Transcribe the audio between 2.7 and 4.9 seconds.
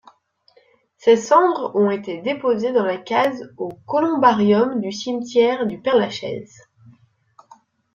dans la case au columbarium